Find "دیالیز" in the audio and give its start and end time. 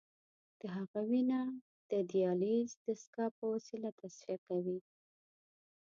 2.11-2.69